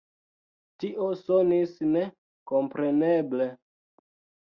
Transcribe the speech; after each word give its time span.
Tio 0.83 1.09
sonis 1.19 1.77
ne 1.91 2.09
kompreneble. 2.55 3.51